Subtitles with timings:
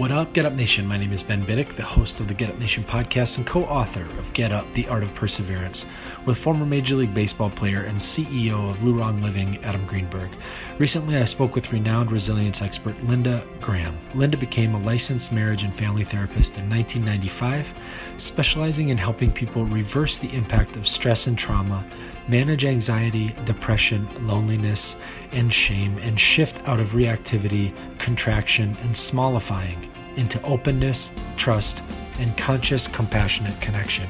[0.00, 0.86] What up, Get Up Nation?
[0.86, 3.64] My name is Ben Biddick, the host of the Get Up Nation podcast and co
[3.64, 5.84] author of Get Up The Art of Perseverance,
[6.24, 10.30] with former Major League Baseball player and CEO of Lurong Living, Adam Greenberg.
[10.78, 13.98] Recently, I spoke with renowned resilience expert Linda Graham.
[14.14, 17.74] Linda became a licensed marriage and family therapist in 1995,
[18.16, 21.84] specializing in helping people reverse the impact of stress and trauma,
[22.26, 24.96] manage anxiety, depression, loneliness,
[25.32, 31.82] and shame, and shift out of reactivity, contraction, and smallifying into openness, trust,
[32.18, 34.08] and conscious, compassionate connection.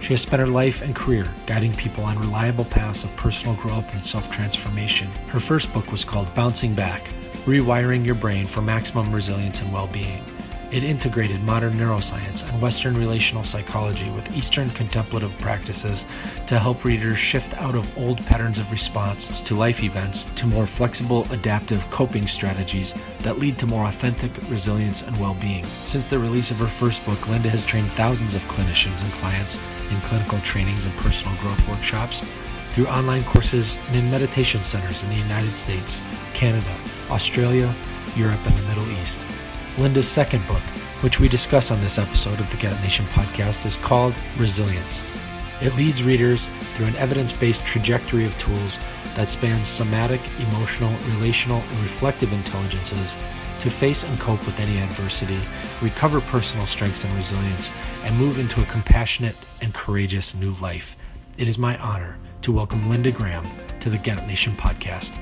[0.00, 3.92] She has spent her life and career guiding people on reliable paths of personal growth
[3.92, 5.08] and self transformation.
[5.28, 7.02] Her first book was called Bouncing Back
[7.44, 10.24] Rewiring Your Brain for Maximum Resilience and Well Being.
[10.72, 16.06] It integrated modern neuroscience and Western relational psychology with Eastern contemplative practices
[16.46, 20.68] to help readers shift out of old patterns of response to life events to more
[20.68, 25.64] flexible, adaptive coping strategies that lead to more authentic resilience and well being.
[25.86, 29.58] Since the release of her first book, Linda has trained thousands of clinicians and clients
[29.90, 32.22] in clinical trainings and personal growth workshops,
[32.74, 36.00] through online courses, and in meditation centers in the United States,
[36.32, 36.72] Canada,
[37.10, 37.74] Australia,
[38.14, 39.18] Europe, and the Middle East.
[39.80, 40.60] Linda's second book,
[41.00, 45.02] which we discuss on this episode of the Get Nation podcast, is called Resilience.
[45.62, 48.78] It leads readers through an evidence based trajectory of tools
[49.16, 53.16] that spans somatic, emotional, relational, and reflective intelligences
[53.60, 55.40] to face and cope with any adversity,
[55.80, 57.72] recover personal strengths and resilience,
[58.04, 60.94] and move into a compassionate and courageous new life.
[61.38, 63.46] It is my honor to welcome Linda Graham
[63.80, 65.18] to the Get Nation podcast.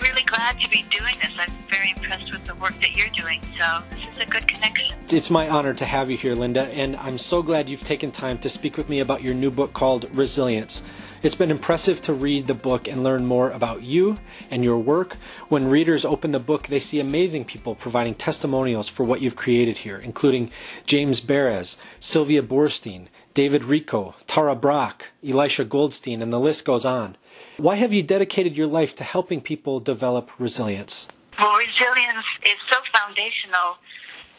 [0.00, 1.30] Really glad to be doing this.
[1.38, 4.96] I'm very impressed with the work that you're doing, so this is a good connection.
[5.10, 8.38] It's my honor to have you here, Linda, and I'm so glad you've taken time
[8.38, 10.82] to speak with me about your new book called Resilience.
[11.22, 14.18] It's been impressive to read the book and learn more about you
[14.50, 15.18] and your work.
[15.48, 19.78] When readers open the book, they see amazing people providing testimonials for what you've created
[19.78, 20.50] here, including
[20.86, 27.16] James Baraz, Sylvia Boorstein, David Richo, Tara Brach, Elisha Goldstein, and the list goes on.
[27.60, 31.12] Why have you dedicated your life to helping people develop resilience?
[31.36, 33.76] Well, resilience is so foundational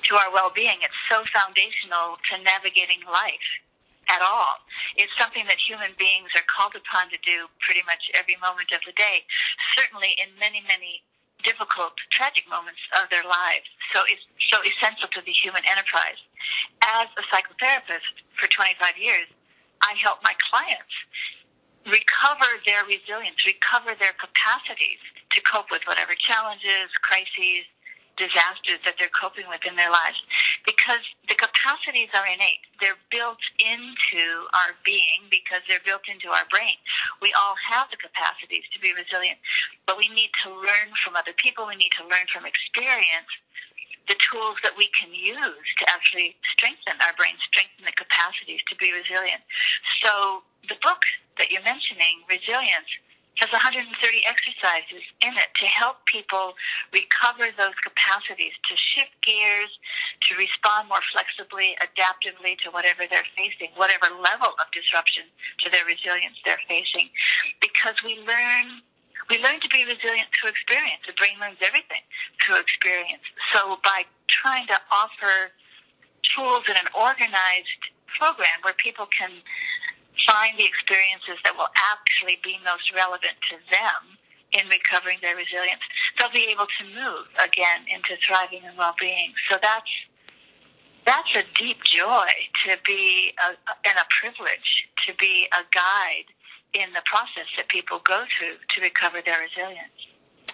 [0.09, 0.81] to our well-being.
[0.81, 3.45] It's so foundational to navigating life
[4.09, 4.65] at all.
[4.97, 8.81] It's something that human beings are called upon to do pretty much every moment of
[8.89, 9.21] the day,
[9.77, 11.05] certainly in many, many
[11.45, 13.69] difficult, tragic moments of their lives.
[13.93, 16.17] So it's so essential to the human enterprise.
[16.81, 19.29] As a psychotherapist for 25 years,
[19.85, 20.89] I help my clients
[21.85, 25.01] recover their resilience, recover their capacities
[25.33, 27.65] to cope with whatever challenges, crises,
[28.19, 30.19] disasters that they're coping with in their lives
[30.61, 32.61] because the capacities are innate.
[32.77, 36.77] They're built into our being because they're built into our brain.
[37.23, 39.39] We all have the capacities to be resilient,
[39.89, 41.65] but we need to learn from other people.
[41.65, 43.31] We need to learn from experience
[44.09, 48.75] the tools that we can use to actually strengthen our brain, strengthen the capacities to
[48.75, 49.41] be resilient.
[50.01, 51.05] So the book
[51.37, 52.89] that you're mentioning, Resilience,
[53.39, 53.87] has 130
[54.27, 56.53] exercises in it to help people
[56.91, 59.71] recover those capacities to shift gears,
[60.27, 65.25] to respond more flexibly, adaptively to whatever they're facing, whatever level of disruption
[65.63, 67.07] to their resilience they're facing.
[67.63, 68.83] Because we learn
[69.29, 71.07] we learn to be resilient through experience.
[71.07, 72.03] The brain learns everything
[72.43, 73.23] through experience.
[73.53, 75.55] So by trying to offer
[76.35, 77.81] tools in an organized
[78.19, 79.31] program where people can
[80.31, 84.15] find the experiences that will actually be most relevant to them
[84.55, 85.83] in recovering their resilience,
[86.15, 89.35] they'll be able to move again into thriving and well-being.
[89.51, 89.91] So that's
[91.03, 92.29] that's a deep joy
[92.65, 96.29] to be a, and a privilege to be a guide
[96.73, 99.97] in the process that people go through to recover their resilience.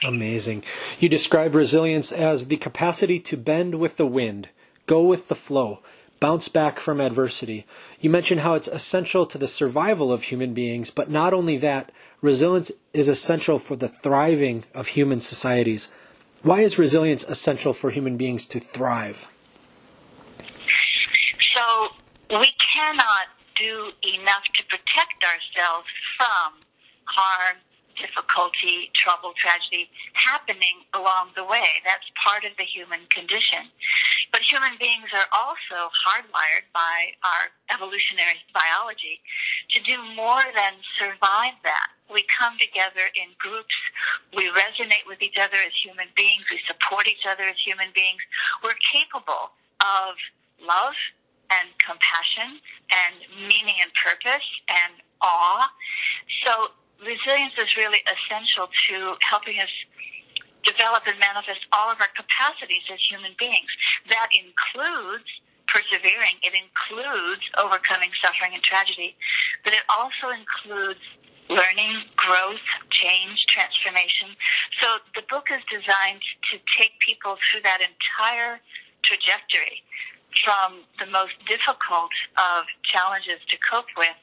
[0.04, 0.64] Amazing.
[1.00, 4.50] You describe resilience as the capacity to bend with the wind,
[4.86, 5.80] go with the flow,
[6.20, 7.66] bounce back from adversity.
[8.00, 11.92] You mentioned how it's essential to the survival of human beings, but not only that,
[12.22, 15.92] resilience is essential for the thriving of human societies.
[16.44, 19.28] Why is resilience essential for human beings to thrive?
[21.56, 21.88] So,
[22.30, 26.54] we cannot do enough to protect ourselves from
[27.06, 27.58] harm,
[28.00, 31.82] difficulty, trouble, tragedy happening along the way.
[31.84, 33.70] That's part of the human condition.
[34.32, 39.22] But human beings are also hardwired by our evolutionary biology
[39.76, 41.90] to do more than survive that.
[42.12, 43.76] We come together in groups.
[44.36, 46.46] We resonate with each other as human beings.
[46.52, 48.22] We support each other as human beings.
[48.64, 49.52] We're capable
[49.84, 50.16] of
[50.64, 50.96] love
[51.50, 52.60] and compassion
[52.92, 53.16] and
[53.48, 55.68] meaning and purpose and awe.
[56.44, 56.72] So
[57.02, 59.72] resilience is really essential to helping us
[60.64, 63.70] develop and manifest all of our capacities as human beings.
[64.10, 65.30] That includes
[65.68, 66.40] persevering.
[66.44, 69.16] It includes overcoming suffering and tragedy,
[69.64, 71.04] but it also includes
[71.48, 74.36] learning, growth, change, transformation.
[74.80, 78.60] So the book is designed to take people through that entire
[79.04, 79.84] trajectory
[80.44, 84.16] from the most difficult of challenges to cope with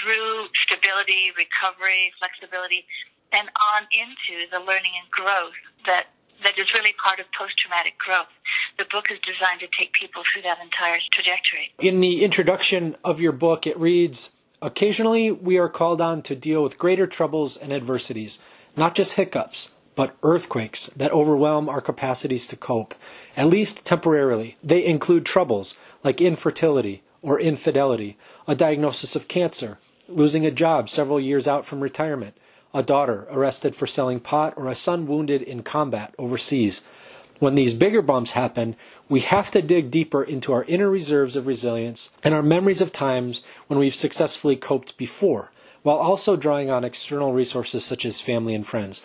[0.00, 2.86] through stability, recovery, flexibility,
[3.32, 5.56] and on into the learning and growth
[5.86, 6.06] that
[6.42, 8.32] that is really part of post-traumatic growth.
[8.78, 11.72] The book is designed to take people through that entire trajectory.
[11.78, 14.32] In the introduction of your book, it reads,
[14.62, 18.38] Occasionally we are called on to deal with greater troubles and adversities,
[18.76, 22.94] not just hiccups, but earthquakes that overwhelm our capacities to cope,
[23.36, 24.56] at least temporarily.
[24.62, 29.78] They include troubles like infertility, or infidelity, a diagnosis of cancer,
[30.08, 32.36] losing a job several years out from retirement,
[32.72, 36.82] a daughter arrested for selling pot, or a son wounded in combat overseas.
[37.38, 38.76] When these bigger bumps happen,
[39.08, 42.92] we have to dig deeper into our inner reserves of resilience and our memories of
[42.92, 45.50] times when we've successfully coped before,
[45.82, 49.02] while also drawing on external resources such as family and friends.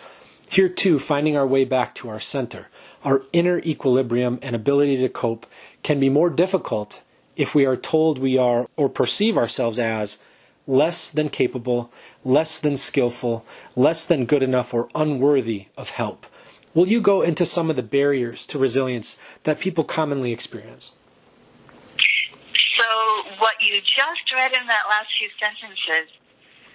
[0.50, 2.68] Here, too, finding our way back to our center,
[3.04, 5.46] our inner equilibrium and ability to cope
[5.82, 7.02] can be more difficult
[7.36, 10.18] if we are told we are or perceive ourselves as
[10.66, 11.92] less than capable,
[12.24, 13.44] less than skillful,
[13.76, 16.26] less than good enough, or unworthy of help.
[16.74, 20.96] Will you go into some of the barriers to resilience that people commonly experience?
[22.76, 22.84] So,
[23.38, 26.12] what you just read in that last few sentences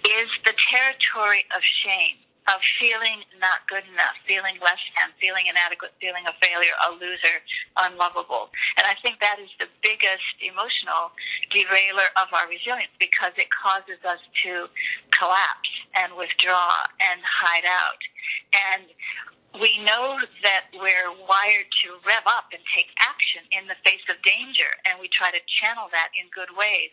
[0.04, 2.16] is the territory of shame
[2.50, 7.38] of feeling not good enough, feeling less than, feeling inadequate, feeling a failure, a loser,
[7.78, 8.50] unlovable.
[8.78, 11.14] And I think that is the biggest emotional
[11.54, 14.66] derailer of our resilience because it causes us to
[15.14, 18.02] collapse and withdraw and hide out.
[18.50, 18.90] And
[19.60, 24.16] we know that we're wired to rev up and take action in the face of
[24.24, 26.92] danger, and we try to channel that in good ways.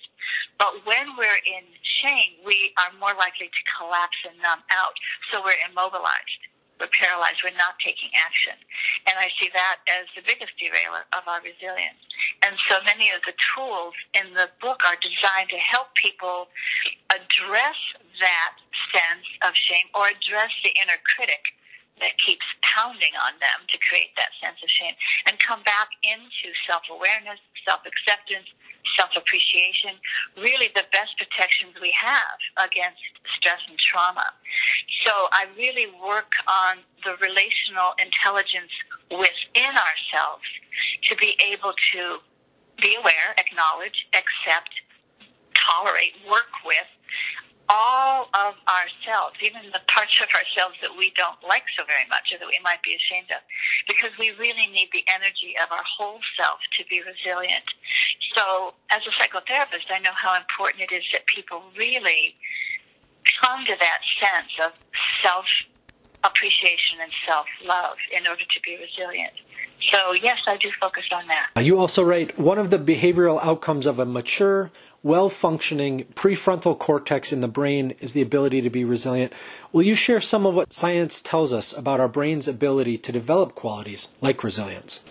[0.60, 1.64] But when we're in
[2.04, 4.96] shame, we are more likely to collapse and numb out,
[5.32, 6.44] so we're immobilized.
[6.80, 7.44] We're paralyzed.
[7.44, 8.56] We're not taking action.
[9.04, 12.00] And I see that as the biggest derailer of our resilience.
[12.40, 16.48] And so many of the tools in the book are designed to help people
[17.12, 17.76] address
[18.24, 18.56] that
[18.96, 21.52] sense of shame or address the inner critic
[22.00, 24.96] that keeps pounding on them to create that sense of shame
[25.28, 28.48] and come back into self-awareness, self-acceptance,
[28.98, 30.00] self-appreciation,
[30.40, 33.00] really the best protections we have against
[33.38, 34.32] stress and trauma.
[35.06, 38.72] So I really work on the relational intelligence
[39.12, 40.48] within ourselves
[41.10, 42.20] to be able to
[42.82, 44.72] be aware, acknowledge, accept,
[45.56, 46.88] tolerate, work with
[47.70, 52.34] all of ourselves, even the parts of ourselves that we don't like so very much
[52.34, 53.46] or that we might be ashamed of,
[53.88, 57.64] because we really need the energy of our whole self to be resilient.
[58.34, 62.34] So as a psychotherapist, I know how important it is that people really
[63.42, 64.74] come to that sense of
[65.22, 65.46] self
[66.24, 69.34] appreciation and self love in order to be resilient.
[69.92, 71.48] So, yes, I do focus on that.
[71.56, 74.72] Uh, you also write one of the behavioral outcomes of a mature,
[75.04, 79.34] well functioning prefrontal cortex in the brain is the ability to be resilient.
[79.72, 83.56] Will you share some of what science tells us about our brain's ability to develop
[83.56, 85.04] qualities like resilience?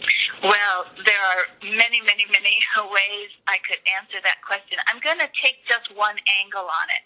[0.42, 4.78] Well, there are many, many, many ways I could answer that question.
[4.87, 7.04] I'm going to take just one angle on it,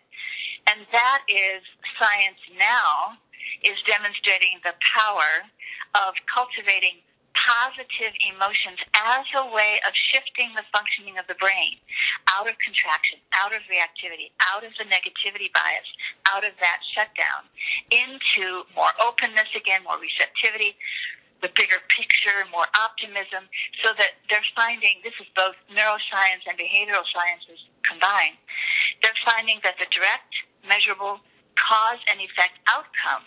[0.67, 1.62] and that is
[1.99, 3.19] science now
[3.62, 5.47] is demonstrating the power
[5.95, 6.99] of cultivating
[7.35, 11.81] positive emotions as a way of shifting the functioning of the brain
[12.29, 15.89] out of contraction, out of reactivity, out of the negativity bias,
[16.29, 17.49] out of that shutdown,
[17.91, 20.77] into more openness again, more receptivity,
[21.43, 23.51] the bigger picture, more optimism,
[23.83, 28.39] so that they're finding this is both neuroscience and behavioral sciences combined.
[29.03, 30.31] They're finding that the direct,
[30.62, 31.19] measurable
[31.59, 33.27] cause and effect outcome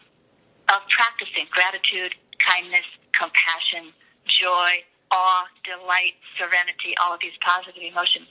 [0.72, 3.92] of practicing gratitude, kindness, compassion,
[4.28, 8.28] joy, awe, delight, serenity, all of these positive emotions.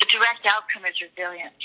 [0.00, 1.62] The direct outcome is resilience.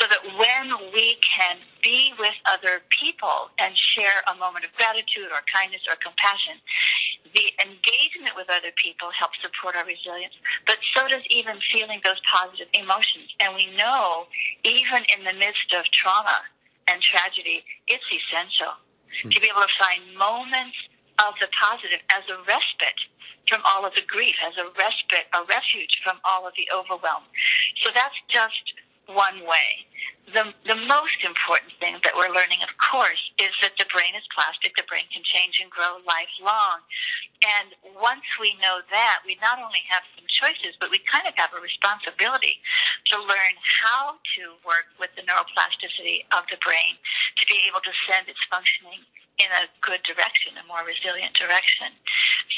[0.00, 5.28] So that when we can be with other people and share a moment of gratitude
[5.28, 6.56] or kindness or compassion,
[7.36, 10.32] the engagement with other people helps support our resilience,
[10.66, 13.30] but so does even feeling those positive emotions.
[13.38, 14.26] And we know
[14.64, 16.40] even in the midst of trauma
[16.88, 18.74] and tragedy, it's essential
[19.22, 19.30] hmm.
[19.30, 20.76] to be able to find moments
[21.28, 23.00] of the positive as a respite
[23.48, 27.26] from all of the grief, as a respite, a refuge from all of the overwhelm.
[27.82, 28.62] So that's just
[29.10, 29.84] one way.
[30.30, 34.22] The, the most important thing that we're learning, of course, is that the brain is
[34.30, 34.78] plastic.
[34.78, 36.86] The brain can change and grow lifelong.
[37.42, 41.34] And once we know that, we not only have some choices, but we kind of
[41.34, 42.62] have a responsibility
[43.10, 46.94] to learn how to work with the neuroplasticity of the brain
[47.40, 49.02] to be able to send its functioning
[49.40, 51.88] in a good direction, a more resilient direction.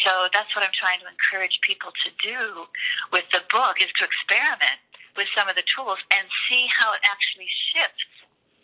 [0.02, 2.66] So that's what I'm trying to encourage people to do
[3.14, 4.82] with the book is to experiment
[5.14, 8.21] with some of the tools and see how it actually shifts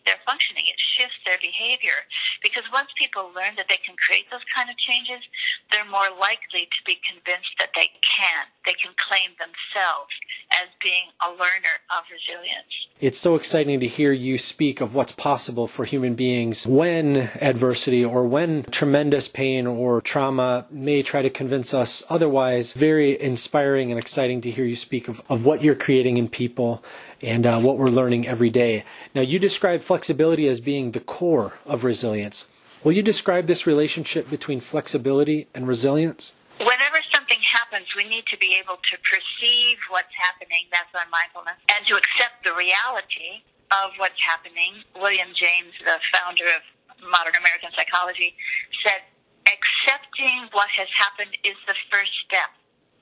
[0.08, 0.64] their functioning.
[0.64, 2.08] It shifts their behavior.
[2.40, 5.20] Because once people learn that they can create those kind of changes,
[5.68, 8.48] they're more likely to be convinced that they can.
[8.64, 10.16] They can claim themselves
[10.56, 12.72] as being a learner of resilience.
[13.00, 18.04] It's so exciting to hear you speak of what's possible for human beings when adversity
[18.04, 22.72] or when tremendous pain or trauma may try to convince us otherwise.
[22.72, 26.82] Very inspiring and exciting to hear you speak of, of what you're creating in people
[27.22, 28.84] and uh, what we're learning every day.
[29.14, 32.48] Now, you describe flexibility as being the core of resilience.
[32.84, 36.34] Will you describe this relationship between flexibility and resilience?
[36.58, 40.66] Whenever something happens, we need to be able to perceive what's happening.
[40.70, 41.58] That's our mindfulness.
[41.70, 44.82] And to accept the reality of what's happening.
[44.96, 46.62] William James, the founder of
[47.04, 48.34] modern American psychology,
[48.82, 49.04] said,
[49.46, 52.52] accepting what has happened is the first step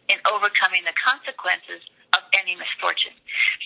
[0.08, 1.82] in overcoming the consequences
[2.37, 3.16] any misfortune.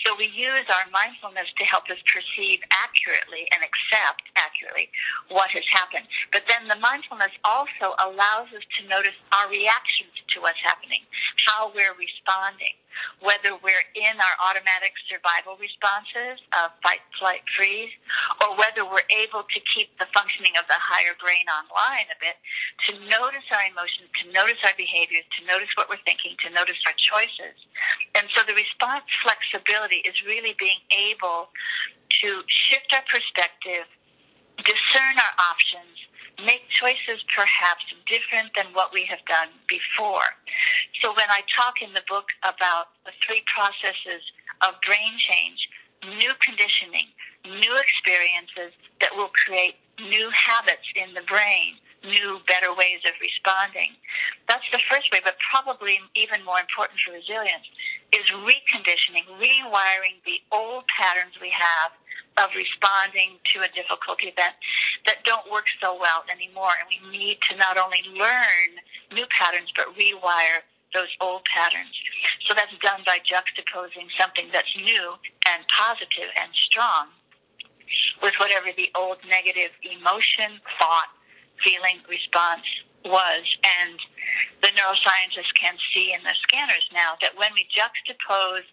[0.07, 4.89] So we use our mindfulness to help us perceive accurately and accept accurately
[5.29, 6.07] what has happened.
[6.33, 11.03] But then the mindfulness also allows us to notice our reactions to what's happening,
[11.47, 12.79] how we're responding
[13.21, 17.93] whether we're in our automatic survival responses of fight, flight, freeze,
[18.43, 22.41] or whether we're able to keep the functioning of the higher brain online a bit,
[22.89, 26.81] to notice our emotions, to notice our behaviors, to notice what we're thinking, to notice
[26.89, 27.57] our choices.
[28.17, 31.53] And so the response flexibility is really being able
[32.25, 33.87] to shift our perspective,
[34.65, 36.00] discern our options,
[36.45, 40.37] make choices perhaps different than what we have done before.
[41.03, 44.23] So when I talk in the book about the three processes
[44.61, 45.61] of brain change,
[46.17, 47.13] new conditioning,
[47.45, 53.93] new experiences that will create new habits in the brain, new, better ways of responding.
[54.49, 57.69] That's the first way, but probably even more important for resilience
[58.13, 61.93] is reconditioning, rewiring the old patterns we have
[62.39, 64.55] of responding to a difficult event
[65.07, 66.73] that don't work so well anymore.
[66.79, 68.79] And we need to not only learn
[69.13, 70.63] new patterns, but rewire
[70.95, 71.95] those old patterns.
[72.47, 75.15] So that's done by juxtaposing something that's new
[75.47, 77.15] and positive and strong
[78.23, 81.11] with whatever the old negative emotion, thought,
[81.63, 82.67] feeling, response
[83.05, 83.45] was.
[83.65, 83.99] And
[84.63, 88.67] the neuroscientists can see in the scanners now that when we juxtapose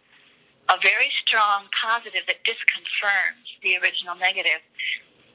[0.70, 4.62] a very strong positive that disconfirms the original negative,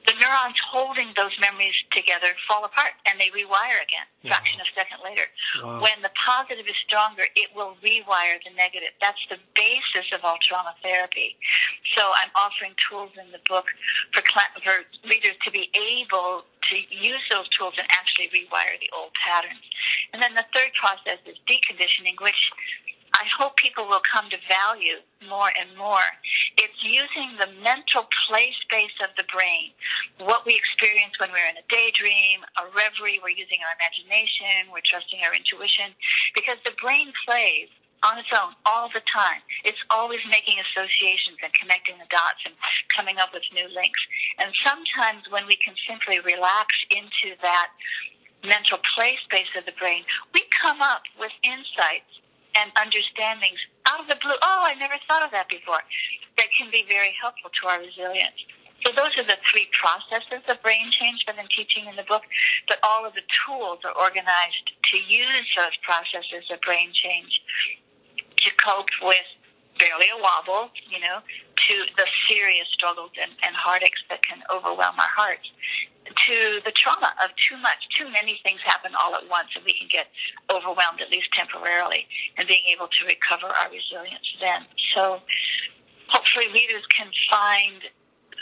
[0.05, 4.35] the neurons holding those memories together fall apart and they rewire again, wow.
[4.35, 5.31] fraction of a second later.
[5.63, 5.79] Wow.
[5.79, 8.91] When the positive is stronger, it will rewire the negative.
[8.99, 11.39] That's the basis of all trauma therapy.
[11.95, 13.71] So I'm offering tools in the book
[14.11, 14.21] for,
[14.59, 19.63] for readers to be able to use those tools and actually rewire the old patterns.
[20.11, 22.51] And then the third process is deconditioning, which
[23.13, 24.97] I hope people will come to value
[25.29, 26.05] more and more.
[26.57, 29.69] It's using the mental play space of the brain.
[30.17, 34.85] What we experience when we're in a daydream, a reverie, we're using our imagination, we're
[34.85, 35.93] trusting our intuition,
[36.33, 37.69] because the brain plays
[38.03, 39.39] on its own all the time.
[39.63, 42.57] It's always making associations and connecting the dots and
[42.91, 44.01] coming up with new links.
[44.41, 47.71] And sometimes when we can simply relax into that
[48.43, 50.03] mental play space of the brain,
[50.33, 52.11] we come up with insights
[52.55, 54.37] and understandings out of the blue.
[54.41, 55.81] Oh, I never thought of that before.
[56.37, 58.37] That can be very helpful to our resilience.
[58.85, 62.23] So those are the three processes of brain change that I'm teaching in the book,
[62.67, 67.41] but all of the tools are organized to use those processes of brain change
[68.43, 69.23] to cope with
[69.79, 71.23] barely a wobble, you know,
[71.67, 75.47] to the serious struggles and, and heartaches that can overwhelm our hearts.
[76.13, 79.73] To the trauma of too much, too many things happen all at once, and we
[79.73, 80.07] can get
[80.53, 84.65] overwhelmed at least temporarily, and being able to recover our resilience then.
[84.95, 85.19] So
[86.07, 87.83] hopefully readers can find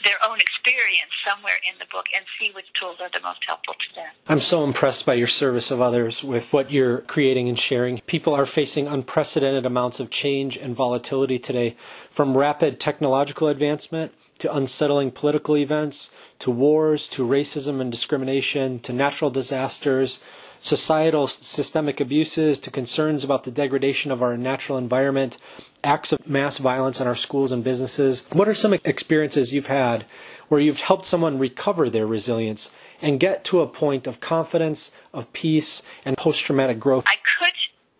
[0.03, 3.75] their own experience somewhere in the book and see which tools are the most helpful
[3.75, 4.09] to them.
[4.27, 7.99] I'm so impressed by your service of others with what you're creating and sharing.
[8.07, 11.75] People are facing unprecedented amounts of change and volatility today,
[12.09, 16.09] from rapid technological advancement to unsettling political events,
[16.41, 20.19] to wars, to racism and discrimination, to natural disasters,
[20.57, 25.37] societal systemic abuses, to concerns about the degradation of our natural environment,
[25.83, 28.25] acts of mass violence in our schools and businesses.
[28.31, 30.05] What are some experiences you've had
[30.49, 32.71] where you've helped someone recover their resilience
[33.01, 37.05] and get to a point of confidence, of peace, and post traumatic growth?
[37.07, 37.53] I could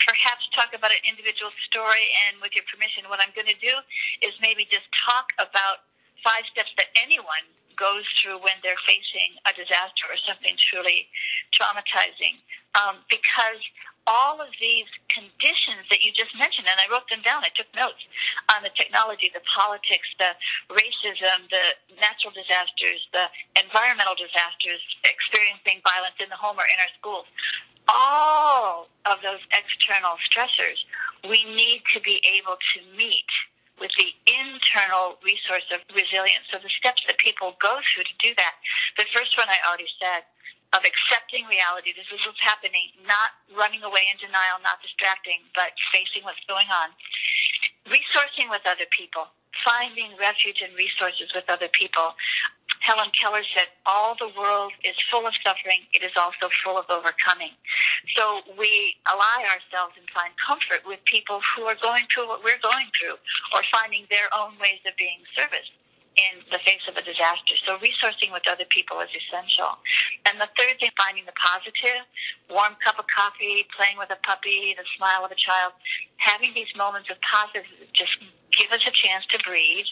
[0.05, 3.74] perhaps talk about an individual story, and with your permission, what I'm going to do
[4.25, 5.86] is maybe just talk about
[6.24, 7.45] five steps that anyone
[7.81, 11.09] goes through when they're facing a disaster or something truly
[11.50, 12.38] traumatizing.
[12.77, 13.57] Um, because
[14.05, 17.69] all of these conditions that you just mentioned, and I wrote them down, I took
[17.73, 18.01] notes
[18.53, 20.38] on the technology, the politics, the
[20.69, 23.25] racism, the natural disasters, the
[23.57, 27.25] environmental disasters, experiencing violence in the home or in our schools.
[27.89, 30.77] All of those external stressors
[31.27, 33.29] we need to be able to meet
[33.81, 36.45] with the internal resource of resilience.
[36.53, 38.61] So the steps that people go through to do that,
[39.01, 40.29] the first one I already said,
[40.71, 41.91] of accepting reality.
[41.91, 46.69] This is what's happening, not running away in denial, not distracting, but facing what's going
[46.71, 46.95] on.
[47.89, 49.27] Resourcing with other people,
[49.65, 52.15] finding refuge and resources with other people.
[52.81, 55.85] Helen Keller said, all the world is full of suffering.
[55.93, 57.53] It is also full of overcoming.
[58.17, 62.61] So we ally ourselves and find comfort with people who are going through what we're
[62.61, 63.21] going through
[63.53, 65.71] or finding their own ways of being serviced
[66.17, 67.55] in the face of a disaster.
[67.63, 69.79] So resourcing with other people is essential.
[70.27, 72.03] And the third thing, finding the positive,
[72.50, 75.71] warm cup of coffee, playing with a puppy, the smile of a child,
[76.17, 77.63] having these moments of positive
[77.96, 78.11] just
[78.51, 79.87] give us a chance to breathe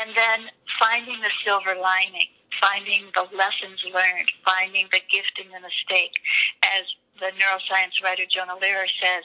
[0.00, 2.28] and then finding the silver lining,
[2.60, 6.16] finding the lessons learned, finding the gift in the mistake.
[6.62, 6.84] As
[7.20, 9.24] the neuroscience writer Jonah Lehrer says,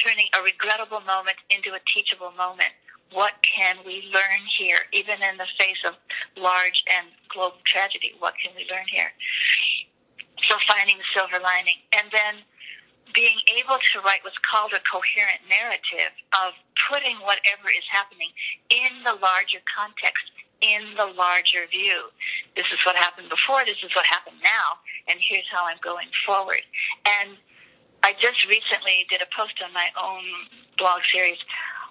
[0.00, 2.72] turning a regrettable moment into a teachable moment.
[3.12, 5.94] What can we learn here, even in the face of
[6.36, 8.14] large and global tragedy?
[8.18, 9.12] What can we learn here?
[10.48, 11.78] So finding the silver lining.
[11.94, 12.42] And then
[13.14, 18.30] being able to write what's called a coherent narrative of putting whatever is happening
[18.70, 22.08] in the larger context, in the larger view.
[22.56, 26.08] This is what happened before, this is what happened now, and here's how I'm going
[26.24, 26.62] forward.
[27.04, 27.36] And
[28.02, 30.24] I just recently did a post on my own
[30.76, 31.38] blog series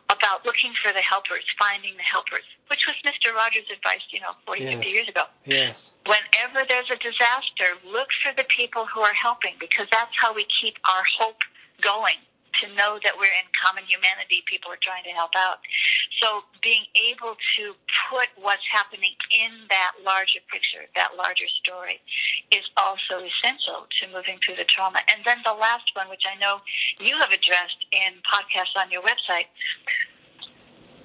[0.10, 3.34] about looking for the helpers, finding the helpers, which was Mr.
[3.34, 4.74] Rogers' advice, you know, 40, yes.
[4.78, 5.26] 50 years ago.
[5.46, 5.92] Yes.
[6.06, 10.46] Whenever there's a disaster, look for the people who are helping because that's how we
[10.62, 11.42] keep our hope
[11.82, 12.22] going
[12.62, 14.44] to know that we're in common humanity.
[14.46, 15.60] People are trying to help out.
[16.22, 17.64] So being able to
[18.10, 22.00] put what's happening in that larger picture, that larger story,
[22.52, 25.02] is also essential to moving through the trauma.
[25.10, 26.62] And then the last one, which I know
[27.00, 29.50] you have addressed in podcasts on your website,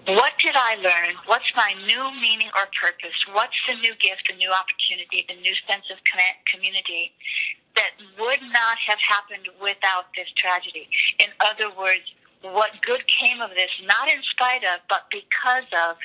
[0.09, 1.21] what did I learn?
[1.27, 3.17] What's my new meaning or purpose?
[3.33, 6.01] What's the new gift, the new opportunity, the new sense of
[6.49, 7.13] community
[7.77, 10.89] that would not have happened without this tragedy?
[11.21, 12.09] In other words,
[12.41, 16.01] what good came of this, not in spite of, but because of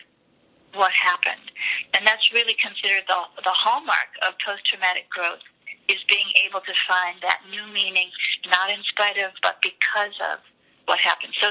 [0.76, 1.54] what happened.
[1.94, 5.46] And that's really considered the, the hallmark of post-traumatic growth
[5.88, 8.10] is being able to find that new meaning,
[8.50, 10.40] not in spite of, but because of
[10.86, 11.34] what happened.
[11.40, 11.48] So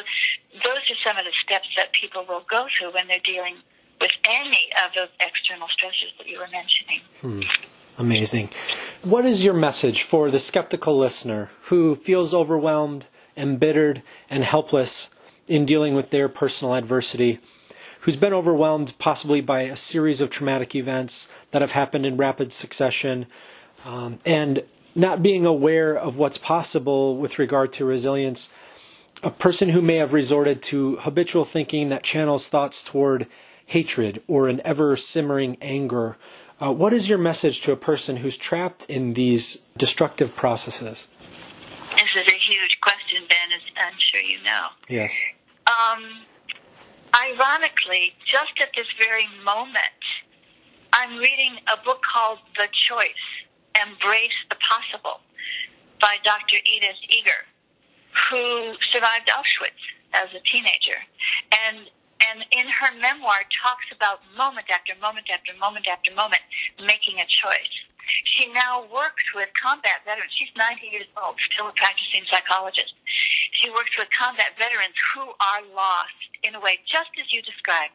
[0.54, 3.56] those are some of the steps that people will go through when they're dealing
[4.00, 7.00] with any of those external stressors that you were mentioning.
[7.20, 7.42] Hmm.
[7.98, 8.50] Amazing.
[9.02, 15.10] What is your message for the skeptical listener who feels overwhelmed, embittered, and helpless
[15.46, 17.38] in dealing with their personal adversity,
[18.00, 22.52] who's been overwhelmed possibly by a series of traumatic events that have happened in rapid
[22.52, 23.26] succession,
[23.84, 24.64] um, and
[24.94, 28.50] not being aware of what's possible with regard to resilience
[29.22, 33.26] a person who may have resorted to habitual thinking that channels thoughts toward
[33.66, 36.16] hatred or an ever simmering anger.
[36.60, 41.08] Uh, what is your message to a person who's trapped in these destructive processes?
[41.90, 44.66] This is a huge question, Ben, as I'm sure you know.
[44.88, 45.14] Yes.
[45.66, 46.22] Um,
[47.14, 50.02] ironically, just at this very moment,
[50.92, 53.24] I'm reading a book called The Choice
[53.74, 55.20] Embrace the Possible
[56.00, 56.56] by Dr.
[56.66, 57.46] Edith Eger
[58.12, 61.00] who survived Auschwitz as a teenager.
[61.68, 61.88] And
[62.22, 66.42] and in her memoir talks about moment after moment after moment after moment
[66.78, 67.74] making a choice.
[68.38, 70.30] She now works with combat veterans.
[70.38, 72.94] She's 90 years old, still a practicing psychologist.
[73.58, 77.94] She works with combat veterans who are lost in a way just as you described.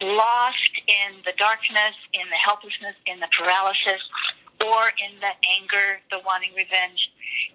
[0.00, 4.00] Lost in the darkness, in the helplessness, in the paralysis,
[4.64, 7.00] or in the anger, the wanting revenge.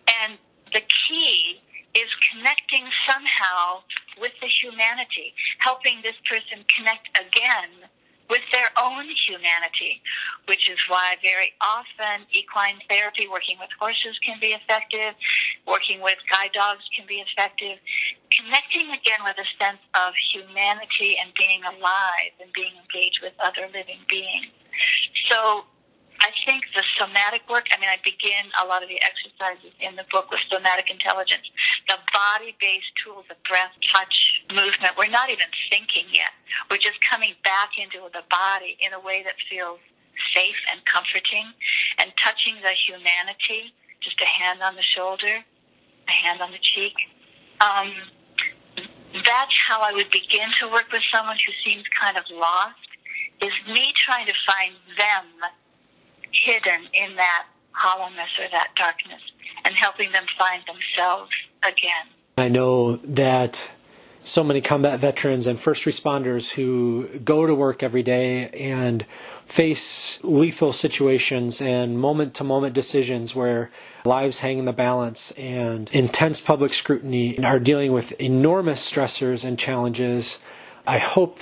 [0.10, 0.38] And
[0.72, 1.62] the key
[1.95, 3.86] is connecting somehow
[4.19, 7.89] with the humanity, helping this person connect again
[8.29, 10.01] with their own humanity,
[10.47, 15.13] which is why very often equine therapy, working with horses can be effective,
[15.67, 17.77] working with guide dogs can be effective,
[18.34, 23.69] connecting again with a sense of humanity and being alive and being engaged with other
[23.69, 24.49] living beings.
[25.29, 25.69] So
[26.23, 29.99] I think the somatic work, I mean, I begin a lot of the exercises in
[29.99, 31.43] the book with somatic intelligence.
[31.88, 34.96] The body based tools of breath, touch, movement.
[34.98, 36.32] We're not even thinking yet.
[36.69, 39.80] We're just coming back into the body in a way that feels
[40.36, 41.52] safe and comforting
[41.98, 46.96] and touching the humanity, just a hand on the shoulder, a hand on the cheek.
[47.62, 47.91] Um,
[49.24, 52.80] that's how I would begin to work with someone who seems kind of lost,
[53.41, 55.26] is me trying to find them
[56.32, 59.22] hidden in that hollowness or that darkness
[59.65, 61.32] and helping them find themselves
[61.63, 62.13] again.
[62.38, 63.71] I know that
[64.23, 69.06] so many combat veterans and first responders who go to work every day and
[69.45, 73.69] face lethal situations and moment to moment decisions where
[74.06, 79.43] lives hang in the balance and intense public scrutiny and are dealing with enormous stressors
[79.43, 80.39] and challenges.
[80.88, 81.41] I hope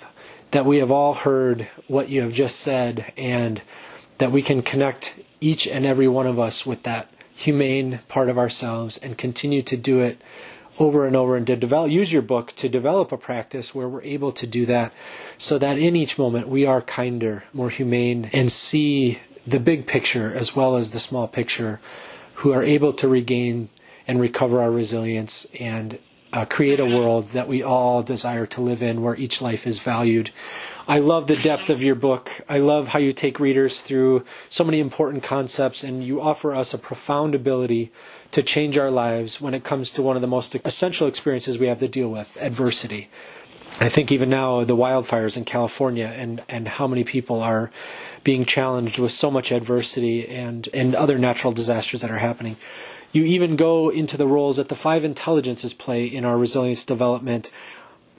[0.49, 3.62] that we have all heard what you have just said and
[4.17, 7.10] that we can connect each and every one of us with that
[7.41, 10.21] humane part of ourselves and continue to do it
[10.77, 14.04] over and over and to develop use your book to develop a practice where we're
[14.04, 14.93] able to do that
[15.38, 20.32] so that in each moment we are kinder more humane and see the big picture
[20.34, 21.80] as well as the small picture
[22.36, 23.69] who are able to regain
[24.08, 25.97] and recover our resilience and
[26.34, 29.80] uh, create a world that we all desire to live in where each life is
[29.80, 30.32] valued
[30.88, 32.41] I love the depth of your book.
[32.50, 36.74] I love how you take readers through so many important concepts and you offer us
[36.74, 37.91] a profound ability
[38.32, 41.67] to change our lives when it comes to one of the most essential experiences we
[41.67, 43.10] have to deal with adversity.
[43.80, 47.72] I think even now the wildfires in California and, and how many people are
[48.24, 52.58] being challenged with so much adversity and, and other natural disasters that are happening.
[53.12, 57.52] You even go into the roles that the five intelligences play in our resilience development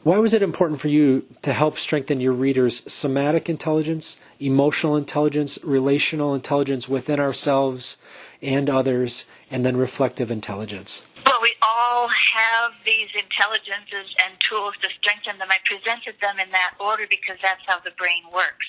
[0.05, 5.61] why was it important for you to help strengthen your readers' somatic intelligence, emotional intelligence,
[5.63, 7.99] relational intelligence within ourselves
[8.43, 11.07] and others, and then reflective intelligence?
[11.25, 15.53] Well, we all have these intelligences and tools to strengthen them.
[15.53, 18.67] I presented them in that order because that's how the brain works.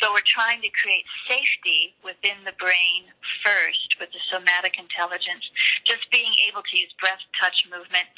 [0.00, 3.12] So we're trying to create safety within the brain
[3.44, 5.44] first with the somatic intelligence,
[5.84, 8.08] just being able to use breath, touch, movement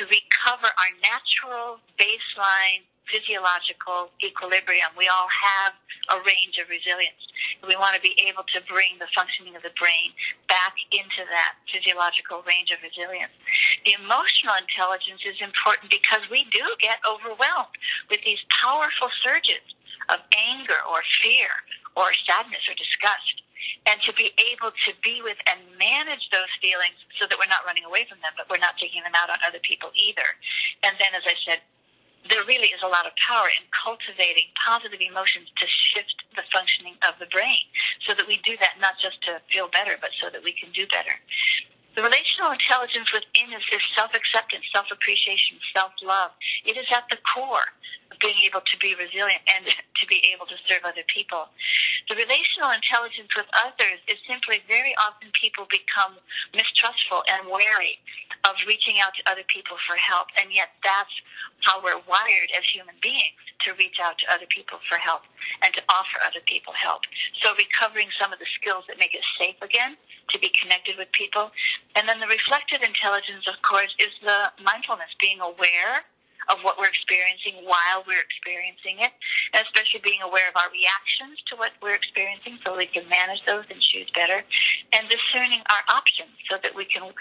[0.00, 4.88] to recover our natural baseline physiological equilibrium.
[4.96, 5.76] We all have
[6.10, 7.20] a range of resilience.
[7.66, 10.14] We want to be able to bring the functioning of the brain
[10.48, 13.34] back into that physiological range of resilience.
[13.84, 17.76] The emotional intelligence is important because we do get overwhelmed
[18.08, 19.62] with these powerful surges
[20.08, 21.50] of anger or fear
[21.94, 23.41] or sadness or disgust.
[23.86, 27.66] And to be able to be with and manage those feelings so that we're not
[27.66, 30.38] running away from them, but we're not taking them out on other people either.
[30.86, 31.60] And then, as I said,
[32.30, 36.94] there really is a lot of power in cultivating positive emotions to shift the functioning
[37.02, 37.66] of the brain
[38.06, 40.70] so that we do that not just to feel better, but so that we can
[40.70, 41.18] do better.
[41.98, 46.30] The relational intelligence within is this self-acceptance, self-appreciation, self-love.
[46.64, 47.68] It is at the core
[48.22, 51.50] being able to be resilient and to be able to serve other people.
[52.06, 56.22] The relational intelligence with others is simply very often people become
[56.54, 57.98] mistrustful and wary
[58.46, 61.14] of reaching out to other people for help, and yet that's
[61.62, 65.22] how we're wired as human beings to reach out to other people for help
[65.62, 67.06] and to offer other people help.
[67.38, 69.94] So recovering some of the skills that make it safe again
[70.34, 71.54] to be connected with people.
[71.94, 76.02] And then the reflective intelligence, of course, is the mindfulness, being aware
[76.50, 79.12] of what we're experiencing while we're experiencing it,
[79.54, 83.42] and especially being aware of our reactions to what we're experiencing so we can manage
[83.46, 84.42] those and choose better,
[84.92, 87.12] and discerning our options so that we can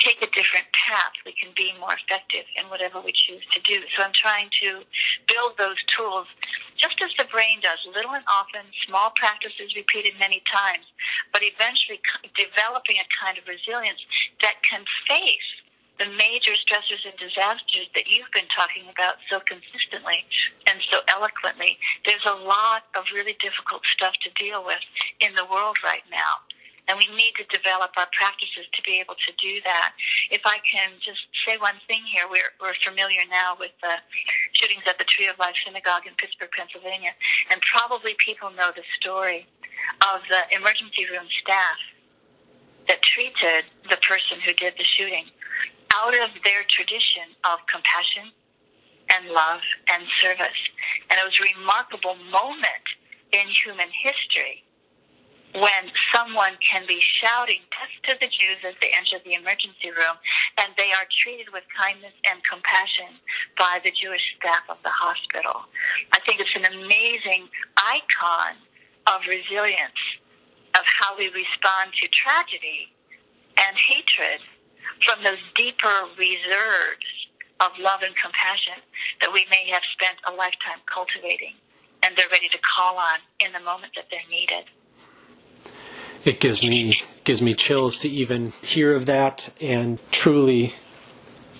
[0.00, 1.12] take a different path.
[1.28, 3.84] We can be more effective in whatever we choose to do.
[3.96, 4.84] So I'm trying to
[5.28, 6.26] build those tools
[6.80, 10.88] just as the brain does, little and often, small practices repeated many times,
[11.32, 12.00] but eventually
[12.32, 14.00] developing a kind of resilience
[14.40, 15.50] that can face
[16.00, 20.24] the major stressors and disasters that you've been talking about so consistently
[20.64, 21.76] and so eloquently.
[22.08, 24.80] There's a lot of really difficult stuff to deal with
[25.20, 26.40] in the world right now.
[26.88, 29.92] And we need to develop our practices to be able to do that.
[30.32, 34.00] If I can just say one thing here, we're, we're familiar now with the
[34.56, 37.12] shootings at the Tree of Life Synagogue in Pittsburgh, Pennsylvania.
[37.52, 39.46] And probably people know the story
[40.08, 41.78] of the emergency room staff
[42.88, 45.28] that treated the person who did the shooting
[45.96, 48.32] out of their tradition of compassion
[49.10, 50.62] and love and service.
[51.10, 52.86] And it was a remarkable moment
[53.32, 54.62] in human history
[55.54, 60.14] when someone can be shouting death to the Jews as they enter the emergency room
[60.62, 63.18] and they are treated with kindness and compassion
[63.58, 65.66] by the Jewish staff of the hospital.
[66.14, 68.62] I think it's an amazing icon
[69.10, 69.98] of resilience
[70.78, 72.94] of how we respond to tragedy
[73.58, 74.38] and hatred
[75.04, 77.06] from those deeper reserves
[77.60, 78.80] of love and compassion
[79.20, 81.54] that we may have spent a lifetime cultivating
[82.02, 84.64] and they're ready to call on in the moment that they're needed.
[86.24, 90.74] It gives me gives me chills to even hear of that and truly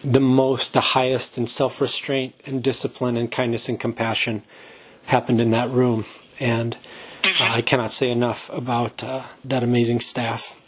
[0.02, 4.42] the most the highest in self-restraint and discipline and kindness and compassion
[5.06, 6.04] happened in that room
[6.38, 6.76] and
[7.22, 7.42] mm-hmm.
[7.42, 10.59] uh, I cannot say enough about uh, that amazing staff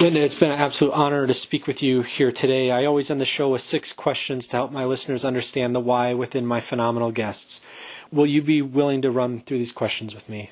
[0.00, 2.72] Linda, it's been an absolute honor to speak with you here today.
[2.72, 6.14] I always end the show with six questions to help my listeners understand the why
[6.14, 7.60] within my phenomenal guests.
[8.10, 10.50] Will you be willing to run through these questions with me?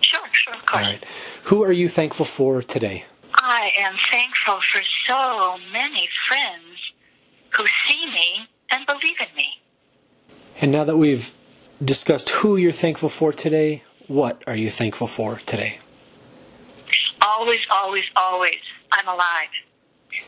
[0.00, 0.80] Sure, sure, of course.
[0.80, 1.04] All right.
[1.44, 3.04] Who are you thankful for today?
[3.34, 6.78] I am thankful for so many friends
[7.50, 9.60] who see me and believe in me.
[10.60, 11.34] And now that we've
[11.84, 15.80] discussed who you're thankful for today, what are you thankful for today?
[17.26, 18.62] Always, always, always,
[18.92, 19.50] I'm alive.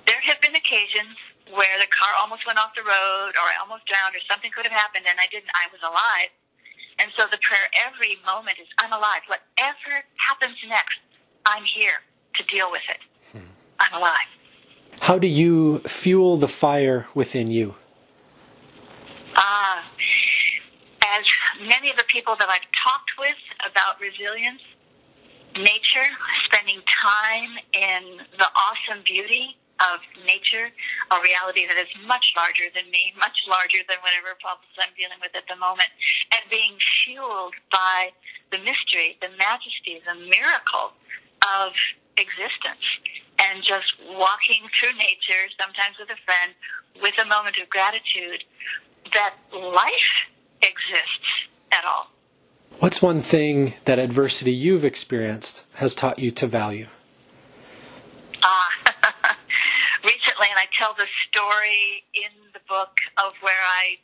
[0.05, 1.15] There have been occasions
[1.55, 4.67] where the car almost went off the road or I almost drowned or something could
[4.67, 5.49] have happened and I didn't.
[5.55, 6.35] I was alive.
[6.99, 9.23] And so the prayer every moment is, I'm alive.
[9.31, 10.99] Whatever happens next,
[11.47, 12.03] I'm here
[12.37, 13.01] to deal with it.
[13.33, 13.51] Hmm.
[13.79, 14.29] I'm alive.
[15.01, 17.77] How do you fuel the fire within you?
[19.37, 19.83] Ah, uh,
[21.07, 21.25] as
[21.63, 24.61] many of the people that I've talked with about resilience
[25.59, 26.09] nature,
[26.47, 30.75] spending time in the awesome beauty of nature,
[31.11, 35.23] a reality that is much larger than me, much larger than whatever problems I'm dealing
[35.23, 35.91] with at the moment,
[36.35, 36.75] and being
[37.07, 38.11] fueled by
[38.51, 40.99] the mystery, the majesty, the miracle
[41.47, 41.71] of
[42.19, 42.83] existence.
[43.39, 46.59] And just walking through nature, sometimes with a friend,
[46.99, 48.43] with a moment of gratitude
[49.15, 50.15] that life
[50.59, 51.31] exists
[51.71, 52.11] at all.
[52.79, 56.87] What's one thing that adversity you've experienced has taught you to value?
[58.39, 59.35] Ah, uh,
[60.07, 63.99] recently, and I tell the story in the book of where I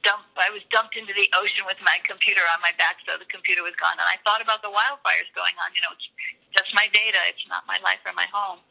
[0.00, 3.28] dumped, I was dumped into the ocean with my computer on my back, so the
[3.28, 5.76] computer was gone, and I thought about the wildfires going on.
[5.76, 6.08] You know, it's
[6.56, 8.64] just my data; it's not my life or my home.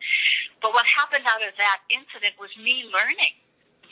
[0.66, 3.38] But what happened out of that incident was me learning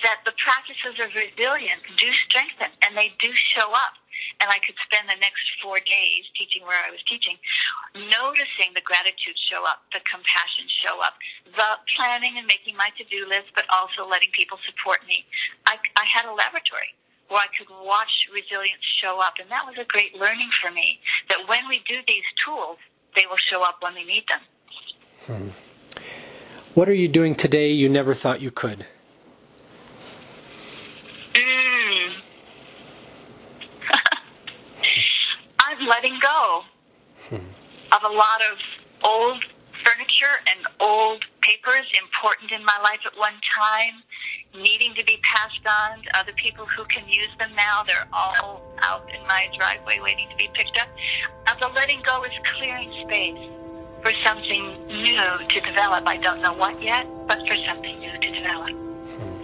[0.02, 4.01] that the practices of resilience do strengthen, and they do show up
[4.40, 7.36] and I could spend the next four days teaching where I was teaching,
[7.96, 13.28] noticing the gratitude show up, the compassion show up, the planning and making my to-do
[13.28, 15.26] list, but also letting people support me.
[15.68, 16.96] I, I had a laboratory
[17.28, 21.00] where I could watch resilience show up, and that was a great learning for me,
[21.30, 22.78] that when we do these tools,
[23.16, 24.42] they will show up when we need them.
[25.28, 25.50] Hmm.
[26.74, 28.86] What are you doing today you never thought you could?
[35.88, 36.64] Letting go
[37.30, 37.36] hmm.
[37.92, 38.58] of a lot of
[39.04, 39.44] old
[39.84, 44.04] furniture and old papers important in my life at one time,
[44.54, 47.84] needing to be passed on to other people who can use them now.
[47.84, 50.90] They're all out in my driveway waiting to be picked up.
[51.48, 53.50] Uh, the letting go is clearing space
[54.02, 56.08] for something new to develop.
[56.08, 58.72] I don't know what yet, but for something new to develop.
[58.72, 59.42] Hmm.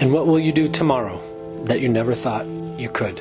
[0.00, 1.20] And what will you do tomorrow
[1.64, 2.46] that you never thought
[2.78, 3.20] you could?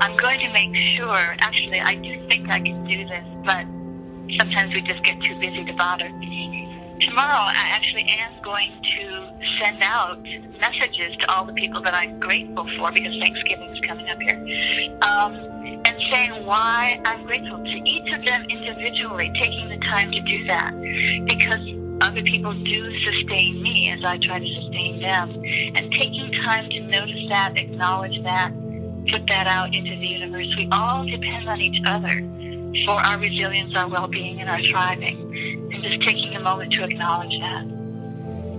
[0.00, 3.66] I'm going to make sure, actually, I do think I can do this, but
[4.38, 6.08] sometimes we just get too busy to bother.
[7.00, 9.28] Tomorrow I actually am going to
[9.60, 10.22] send out
[10.60, 14.98] messages to all the people that I'm grateful for because Thanksgiving is coming up here.
[15.02, 15.34] Um,
[15.84, 20.44] and saying why I'm grateful to each of them individually, taking the time to do
[20.46, 20.72] that.
[21.26, 21.60] Because
[22.00, 25.30] other people do sustain me as I try to sustain them.
[25.74, 28.52] And taking time to notice that, acknowledge that,
[29.10, 30.46] put that out into the universe.
[30.56, 32.22] We all depend on each other
[32.84, 35.20] for our resilience, our well-being, and our thriving.
[35.72, 37.64] And just taking a moment to acknowledge that.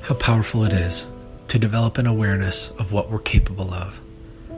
[0.00, 1.06] How powerful it is
[1.48, 4.00] to develop an awareness of what we're capable of,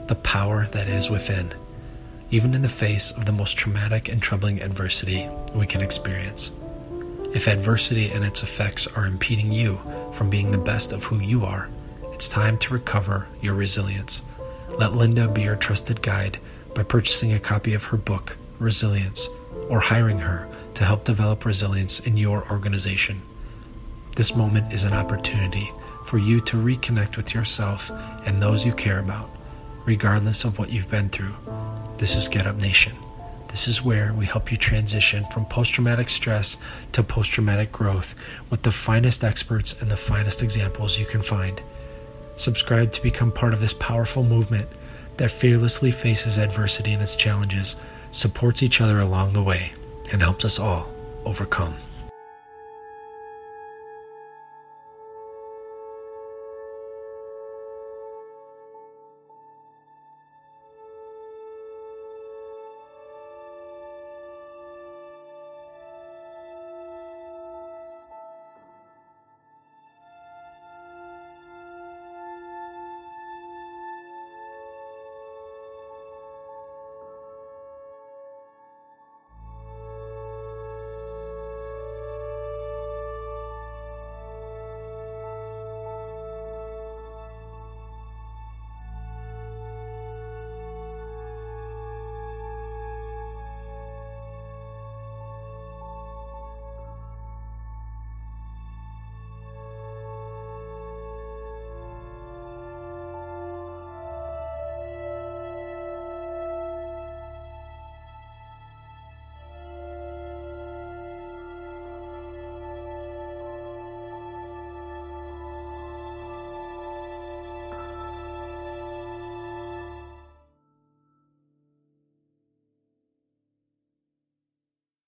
[0.07, 1.53] the power that is within,
[2.31, 6.53] even in the face of the most traumatic and troubling adversity we can experience.
[7.33, 9.81] If adversity and its effects are impeding you
[10.13, 11.67] from being the best of who you are,
[12.13, 14.21] it's time to recover your resilience.
[14.69, 16.39] Let Linda be your trusted guide
[16.79, 19.27] by purchasing a copy of her book, Resilience,
[19.67, 23.21] or hiring her to help develop resilience in your organization.
[24.15, 25.69] This moment is an opportunity
[26.05, 27.91] for you to reconnect with yourself
[28.25, 29.29] and those you care about,
[29.83, 31.35] regardless of what you've been through.
[31.97, 32.95] This is Get Up Nation.
[33.49, 36.55] This is where we help you transition from post traumatic stress
[36.93, 38.15] to post traumatic growth
[38.49, 41.61] with the finest experts and the finest examples you can find.
[42.37, 44.69] Subscribe to become part of this powerful movement
[45.19, 47.75] that fearlessly faces adversity and its challenges,
[48.11, 49.73] supports each other along the way,
[50.11, 50.89] and helps us all
[51.25, 51.75] overcome.